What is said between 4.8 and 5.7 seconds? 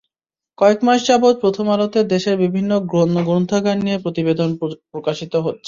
প্রকাশিত হচ্ছে।